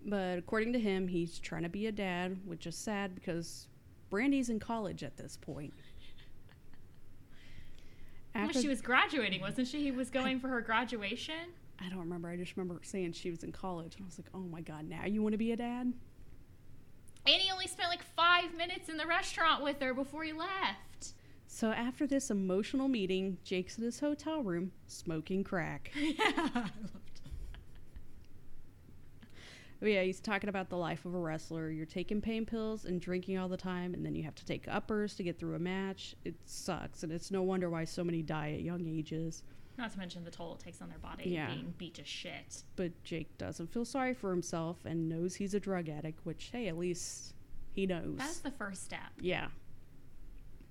[0.06, 3.68] But according to him, he's trying to be a dad, which is sad because
[4.10, 5.74] Brandy's in college at this point.
[8.34, 9.82] Well, After, she was graduating, wasn't she?
[9.82, 11.50] He was going for her graduation.
[11.82, 12.30] I don't remember.
[12.30, 14.88] I just remember saying she was in college, and I was like, "Oh my god,
[14.88, 15.92] now you want to be a dad?"
[17.26, 21.14] And he only spent like five minutes in the restaurant with her before he left.
[21.48, 25.92] So after this emotional meeting, Jake's in his hotel room smoking crack.
[25.96, 26.68] yeah,
[29.82, 31.72] But oh, yeah, he's talking about the life of a wrestler.
[31.72, 34.68] You're taking pain pills and drinking all the time, and then you have to take
[34.68, 36.16] uppers to get through a match.
[36.24, 39.42] It sucks, and it's no wonder why so many die at young ages.
[39.82, 41.48] Not to mention the toll it takes on their body Yeah.
[41.54, 42.64] being beat to shit.
[42.76, 46.68] But Jake doesn't feel sorry for himself and knows he's a drug addict, which, hey,
[46.68, 47.34] at least
[47.74, 48.16] he knows.
[48.18, 49.12] That's the first step.
[49.20, 49.48] yeah.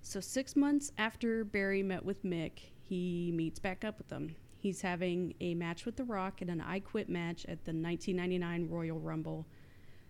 [0.03, 4.35] So, six months after Barry met with Mick, he meets back up with them.
[4.57, 8.68] He's having a match with The Rock and an I Quit match at the 1999
[8.70, 9.46] Royal Rumble.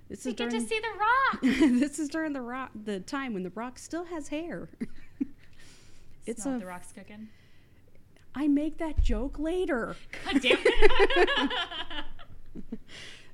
[0.09, 1.81] This We is get during to see the rock.
[1.81, 4.69] this is during the rock the time when The Rock still has hair.
[6.27, 7.29] it's Smell a the rock's cooking.
[8.35, 9.97] I make that joke later.
[10.25, 11.51] God damn it.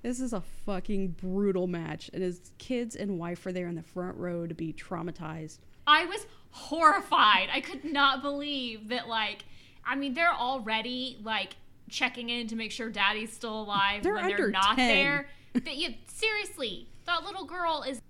[0.07, 3.83] This is a fucking brutal match, and his kids and wife are there in the
[3.83, 5.59] front row to be traumatized.
[5.85, 7.49] I was horrified.
[7.53, 9.45] I could not believe that, like,
[9.85, 11.57] I mean, they're already, like,
[11.91, 14.89] checking in to make sure daddy's still alive They're when they're not 10.
[14.89, 15.29] there.
[15.55, 18.01] That you, seriously, that little girl is.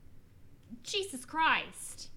[0.83, 2.11] Jesus Christ.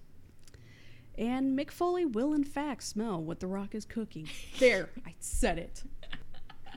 [1.20, 4.26] And Mick Foley will, in fact, smell what The Rock is cooking.
[4.58, 5.82] There, I said it.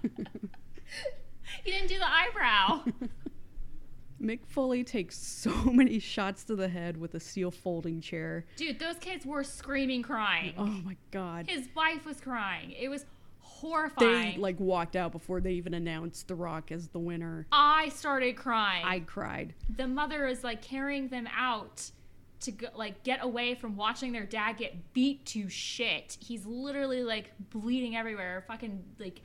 [0.04, 2.84] You didn't do the eyebrow.
[4.22, 8.46] Mick Foley takes so many shots to the head with a steel folding chair.
[8.58, 10.54] Dude, those kids were screaming, crying.
[10.58, 11.50] Oh my god.
[11.50, 12.72] His wife was crying.
[12.72, 13.06] It was
[13.40, 14.36] horrifying.
[14.36, 17.48] They like walked out before they even announced The Rock as the winner.
[17.52, 18.84] I started crying.
[18.86, 19.54] I cried.
[19.78, 21.92] the mother is like carrying them out
[22.44, 26.18] to go, like get away from watching their dad get beat to shit.
[26.20, 29.22] He's literally like bleeding everywhere, fucking like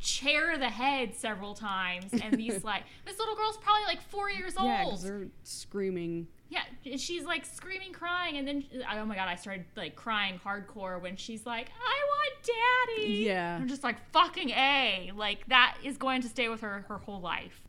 [0.00, 4.54] chair the head several times, and these like this little girl's probably like four years
[4.60, 4.92] Yeah, old.
[4.92, 6.28] because they're screaming.
[6.50, 6.62] Yeah,
[6.96, 11.16] she's like screaming, crying, and then oh my god, I started like crying hardcore when
[11.16, 13.56] she's like, "I want daddy." Yeah.
[13.56, 17.20] I'm just like fucking a like that is going to stay with her her whole
[17.20, 17.60] life.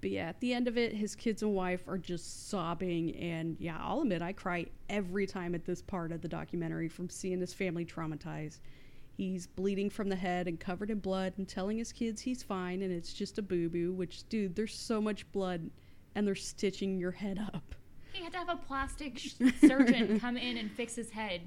[0.00, 3.14] But yeah, at the end of it, his kids and wife are just sobbing.
[3.16, 7.08] And yeah, I'll admit, I cry every time at this part of the documentary from
[7.10, 8.60] seeing his family traumatized.
[9.16, 12.80] He's bleeding from the head and covered in blood and telling his kids he's fine
[12.80, 15.68] and it's just a boo boo, which, dude, there's so much blood
[16.14, 17.74] and they're stitching your head up.
[18.12, 21.42] He had to have a plastic sh- surgeon come in and fix his head.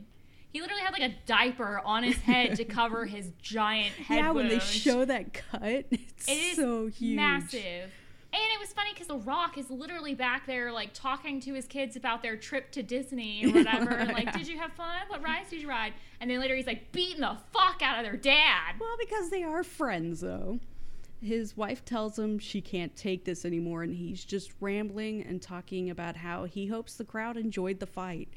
[0.51, 4.29] He literally had like a diaper on his head to cover his giant head yeah,
[4.31, 7.15] when they show that cut, it's It so huge.
[7.15, 7.89] massive.
[8.33, 11.67] And it was funny because The Rock is literally back there, like talking to his
[11.67, 13.91] kids about their trip to Disney or whatever.
[13.91, 15.01] and like, did you have fun?
[15.07, 15.93] What rides did you ride?
[16.19, 18.73] And then later he's like beating the fuck out of their dad.
[18.79, 20.59] Well, because they are friends, though.
[21.21, 25.89] His wife tells him she can't take this anymore, and he's just rambling and talking
[25.89, 28.29] about how he hopes the crowd enjoyed the fight.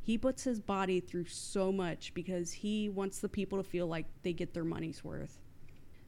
[0.00, 4.06] He puts his body through so much because he wants the people to feel like
[4.22, 5.38] they get their money's worth.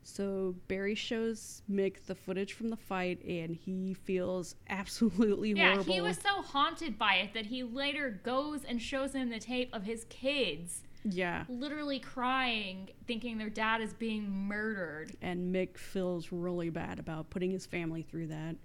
[0.06, 5.92] So Barry shows Mick the footage from the fight, and he feels absolutely Yeah, horrible.
[5.94, 9.70] he was so haunted by it that he later goes and shows him the tape
[9.72, 15.12] of his kids yeah, literally crying, thinking their dad is being murdered.
[15.20, 18.56] and Mick feels really bad about putting his family through that.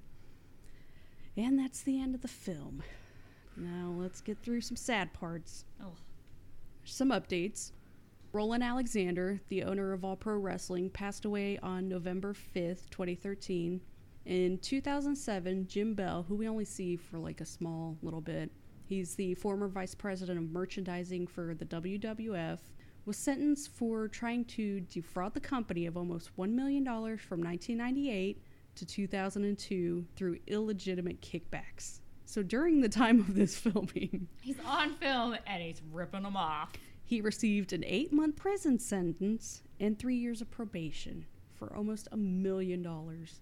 [1.36, 2.82] And that's the end of the film.
[3.58, 5.66] Now let's get through some sad parts.
[5.84, 5.92] Oh,
[6.86, 7.72] Some updates.
[8.32, 13.82] Roland Alexander, the owner of All Pro Wrestling, passed away on November 5th, 2013.
[14.26, 18.52] In 2007, Jim Bell, who we only see for like a small little bit,
[18.86, 22.60] he's the former vice president of merchandising for the WWF,
[23.06, 28.44] was sentenced for trying to defraud the company of almost $1 million from 1998
[28.76, 32.02] to 2002 through illegitimate kickbacks.
[32.26, 36.74] So during the time of this filming, He's on film and he's ripping them off.
[37.10, 42.18] He received an eight month prison sentence and three years of probation for almost a
[42.18, 43.40] million dollars.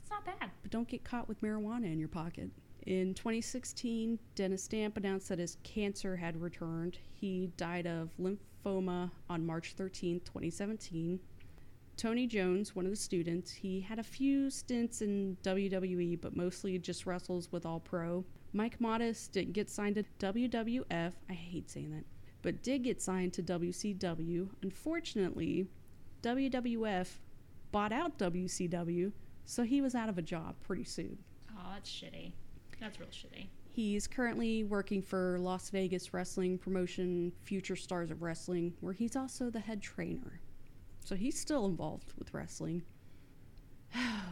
[0.00, 0.52] It's not bad.
[0.62, 2.48] But don't get caught with marijuana in your pocket.
[2.86, 6.96] In 2016, Dennis Stamp announced that his cancer had returned.
[7.12, 11.18] He died of lymphoma on March 13, 2017.
[11.96, 16.78] Tony Jones, one of the students, he had a few stints in WWE, but mostly
[16.78, 18.24] just wrestles with All Pro.
[18.52, 21.14] Mike Modest didn't get signed to WWF.
[21.28, 22.04] I hate saying that,
[22.42, 24.48] but did get signed to WCW.
[24.62, 25.66] Unfortunately,
[26.22, 27.08] WWF
[27.70, 29.12] bought out WCW,
[29.44, 31.18] so he was out of a job pretty soon.
[31.50, 32.32] Oh, that's shitty.
[32.80, 33.46] That's real shitty.
[33.70, 39.48] He's currently working for Las Vegas wrestling promotion Future Stars of Wrestling, where he's also
[39.48, 40.40] the head trainer.
[41.04, 42.82] So he's still involved with wrestling.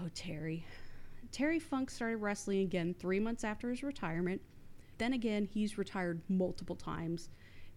[0.02, 0.64] Oh, Terry.
[1.30, 4.40] Terry Funk started wrestling again three months after his retirement.
[4.96, 7.28] Then again, he's retired multiple times.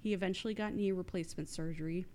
[0.03, 2.05] He eventually got knee replacement surgery.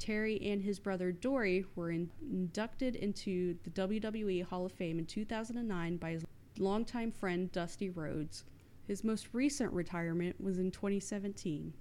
[0.00, 5.06] Terry and his brother Dory were in- inducted into the WWE Hall of Fame in
[5.06, 6.24] 2009 by his
[6.58, 8.42] longtime friend Dusty Rhodes.
[8.88, 11.72] His most recent retirement was in 2017.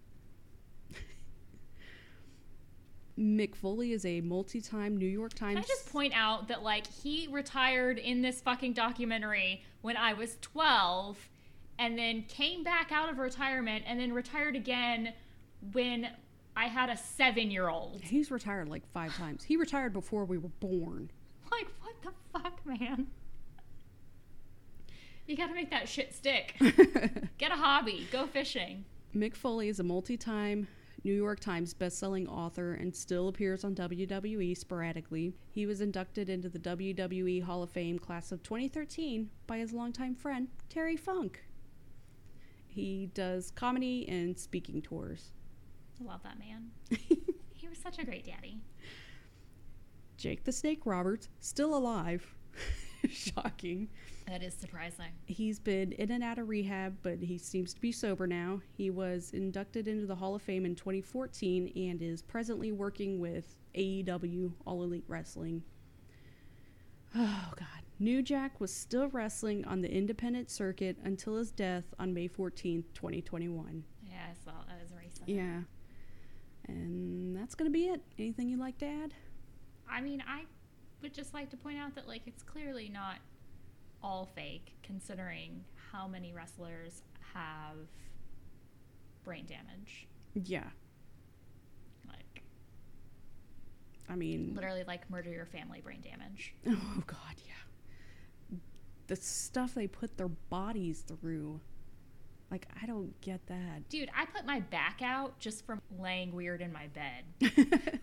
[3.17, 5.55] Mick Foley is a multi-time New York Times.
[5.55, 10.13] Can I just point out that like he retired in this fucking documentary when I
[10.13, 11.17] was 12
[11.78, 15.13] and then came back out of retirement and then retired again
[15.73, 16.09] when
[16.55, 18.01] I had a 7-year-old.
[18.01, 19.43] He's retired like five times.
[19.43, 21.11] He retired before we were born.
[21.51, 23.07] Like what the fuck, man?
[25.28, 26.55] You got to make that shit stick.
[27.38, 28.07] Get a hobby.
[28.11, 28.86] Go fishing.
[29.15, 30.67] Mick Foley is a multi-time
[31.03, 35.34] New York Times best-selling author and still appears on WWE sporadically.
[35.51, 40.15] He was inducted into the WWE Hall of Fame class of 2013 by his longtime
[40.15, 41.44] friend Terry Funk.
[42.76, 45.32] He does comedy and speaking tours.
[45.99, 46.71] I love that man.
[47.57, 48.59] He was such a great daddy.
[50.17, 52.36] Jake the Snake Roberts, still alive.
[53.09, 53.89] Shocking.
[54.28, 55.07] That is surprising.
[55.26, 58.61] He's been in and out of rehab, but he seems to be sober now.
[58.78, 63.55] He was inducted into the Hall of Fame in 2014 and is presently working with
[63.73, 65.63] AEW All Elite Wrestling.
[67.17, 67.84] Oh, God.
[67.99, 72.83] New Jack was still wrestling on the independent circuit until his death on May 14th,
[72.93, 73.83] 2021.
[74.03, 75.29] Yeah, I saw that was recent.
[75.29, 75.61] Yeah.
[76.67, 78.01] And that's going to be it.
[78.19, 79.13] Anything you'd like to add?
[79.89, 80.43] I mean, I
[81.01, 83.17] would just like to point out that like it's clearly not
[84.03, 87.77] all fake, considering how many wrestlers have
[89.23, 90.07] brain damage.
[90.33, 90.65] Yeah.
[92.07, 92.43] Like
[94.09, 96.53] I mean, literally, like murder your family brain damage.
[96.67, 97.53] Oh God, yeah.
[99.08, 101.60] The stuff they put their bodies through.
[102.51, 103.89] Like I don't get that.
[103.89, 107.24] Dude, I put my back out just from laying weird in my bed.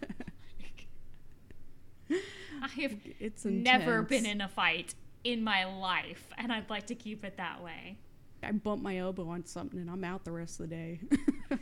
[2.63, 4.95] I have it's never been in a fight
[5.25, 7.97] in my life, and I'd like to keep it that way.
[8.43, 11.01] I bump my elbow on something and I'm out the rest of the day.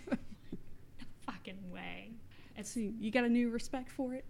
[1.27, 2.11] Fucking way.
[2.57, 4.25] It's See, you got a new respect for it.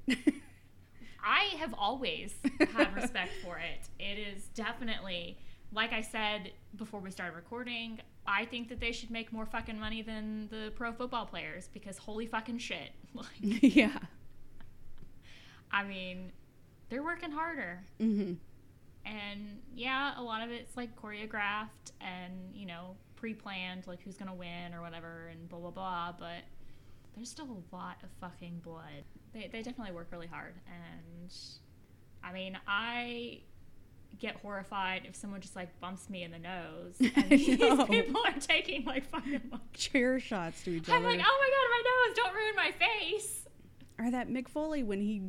[1.24, 2.34] I have always
[2.74, 3.88] had respect for it.
[3.98, 5.38] It is definitely,
[5.72, 9.78] like I said before we started recording, I think that they should make more fucking
[9.78, 12.90] money than the pro football players because holy fucking shit.
[13.14, 13.98] Like, yeah.
[15.72, 16.30] I mean,
[16.88, 17.82] they're working harder.
[17.98, 18.34] hmm
[19.04, 24.16] And yeah, a lot of it's like choreographed and, you know, pre planned, like who's
[24.16, 26.12] going to win or whatever and blah, blah, blah.
[26.18, 26.44] But
[27.14, 29.04] there's still a lot of fucking blood.
[29.32, 30.54] They, they definitely work really hard.
[30.66, 31.30] And
[32.22, 33.40] I mean, I
[34.18, 37.46] get horrified if someone just like bumps me in the nose and these
[37.88, 41.06] people are taking like fucking like, Chair shots to each I'm other.
[41.06, 43.46] like, oh my god, my nose, don't ruin my face.
[43.98, 45.22] or that Mick Foley when he,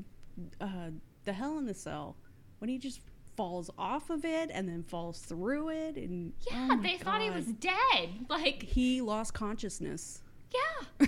[0.60, 0.89] uh,
[1.26, 2.18] the Hell in the Cell,
[2.60, 3.02] when he just
[3.38, 7.30] falls off of it and then falls through it and Yeah, oh they thought he
[7.30, 8.10] was dead.
[8.30, 10.22] Like, he lost consciousness.
[10.54, 11.08] Yeah.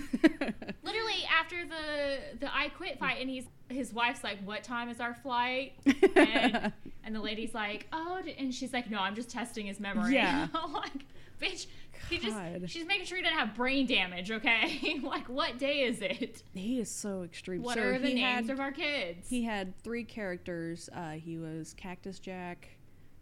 [0.82, 5.00] literally after the the I quit fight and he's his wife's like what time is
[5.00, 5.72] our flight
[6.16, 6.72] and
[7.04, 10.48] and the lady's like oh and she's like no I'm just testing his memory Yeah.
[10.72, 11.06] Like
[11.40, 11.66] Bitch,
[12.08, 12.70] he just God.
[12.70, 15.00] she's making sure he doesn't have brain damage, okay?
[15.02, 16.42] like what day is it?
[16.54, 17.62] He is so extreme.
[17.62, 19.28] What so are the he names had, of our kids?
[19.28, 20.88] He had three characters.
[20.94, 22.68] Uh, he was Cactus Jack,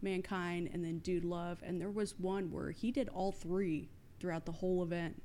[0.02, 1.62] Mankind, and then Dude Love.
[1.62, 3.88] And there was one where he did all three
[4.20, 5.22] throughout the whole event.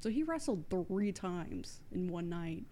[0.00, 2.64] So he wrestled three times in one night.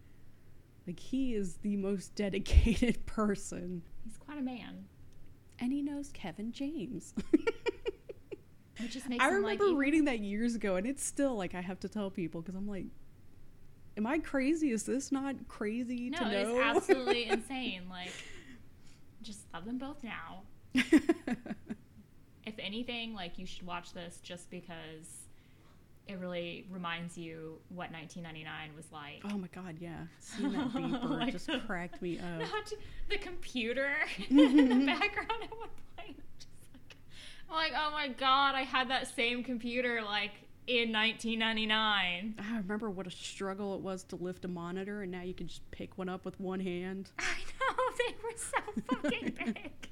[0.87, 3.83] Like he is the most dedicated person.
[4.05, 4.87] He's quite a man.
[5.59, 7.15] And he knows Kevin James.
[8.81, 11.63] Which just makes I remember like reading that years ago, and it's still like I
[11.63, 12.85] have to tell people because I'm like,
[13.97, 14.71] am I crazy?
[14.71, 17.85] Is this not crazy No, to it's absolutely insane.
[17.89, 18.13] Like
[19.23, 20.43] just love them both now.
[20.75, 25.26] If anything, like you should watch this just because
[26.09, 29.23] it really reminds you what 1999 was like.
[29.33, 30.05] oh my god, yeah.
[30.21, 32.25] Seeing that beeper Like just cracked me up.
[32.41, 32.73] Not
[33.11, 33.93] the computer
[34.31, 36.17] in the background at one point.
[36.39, 36.97] Just like,
[37.49, 40.33] I'm like, oh my god, I had that same computer like
[40.67, 42.35] in 1999.
[42.39, 45.47] I remember what a struggle it was to lift a monitor, and now you can
[45.49, 47.11] just pick one up with one hand.
[47.19, 47.25] I
[47.61, 49.89] know they were so fucking big.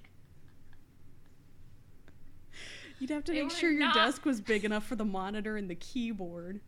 [3.05, 5.59] You'd have to They make sure your not- desk was big enough for the monitor
[5.59, 6.63] and the keyboard.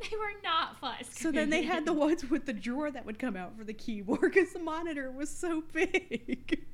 [0.00, 0.94] They were not fun.
[1.10, 3.74] So then they had the ones with the drawer that would come out for the
[3.74, 6.64] keyboard because the monitor was so big.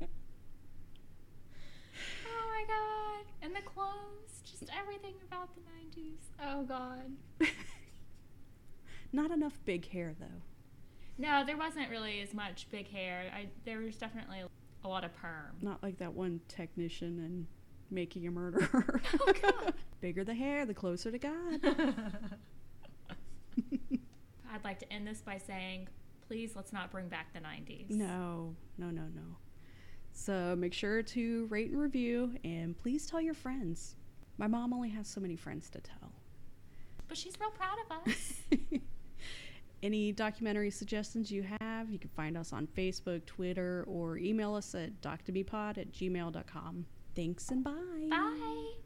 [2.28, 3.24] Oh my god.
[3.42, 6.16] And the clothes, just everything about the 90s.
[6.44, 7.12] Oh god.
[9.12, 10.42] Not enough big hair though.
[11.18, 13.30] No, there wasn't really as much big hair.
[13.32, 14.42] I there was definitely
[14.84, 15.56] a lot of perm.
[15.62, 17.46] Not like that one technician in
[17.90, 19.00] Making a Murderer.
[19.20, 19.74] Oh, God.
[20.00, 21.60] Bigger the hair, the closer to God.
[24.52, 25.88] I'd like to end this by saying,
[26.26, 27.90] please let's not bring back the 90s.
[27.90, 29.36] no, no, no, no.
[30.12, 33.96] So make sure to rate and review, and please tell your friends.
[34.38, 36.12] My mom only has so many friends to tell.
[37.08, 38.32] But she's real proud of us.
[39.82, 44.74] Any documentary suggestions you have, you can find us on Facebook, Twitter, or email us
[44.74, 46.86] at doctobpod at gmail.com.
[47.16, 47.72] Thanks and bye.
[48.10, 48.85] Bye.